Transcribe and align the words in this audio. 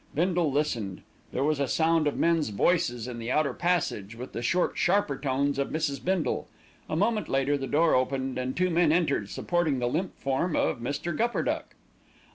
Bindle 0.15 0.51
listened. 0.51 1.03
There 1.31 1.43
was 1.43 1.59
a 1.59 1.67
sound 1.67 2.07
of 2.07 2.17
men's 2.17 2.49
voices 2.49 3.07
in 3.07 3.19
the 3.19 3.29
outer 3.31 3.53
passage, 3.53 4.15
with 4.15 4.31
the 4.33 4.41
short, 4.41 4.75
sharper 4.75 5.15
tones 5.15 5.59
of 5.59 5.69
Mrs. 5.69 6.03
Bindle. 6.03 6.47
A 6.89 6.95
moment 6.95 7.29
later 7.29 7.55
the 7.55 7.67
door 7.67 7.93
opened, 7.93 8.39
and 8.39 8.57
two 8.57 8.71
men 8.71 8.91
entered 8.91 9.29
supporting 9.29 9.77
the 9.77 9.85
limp 9.87 10.17
form 10.17 10.55
of 10.55 10.79
Mr. 10.79 11.15
Gupperduck. 11.15 11.75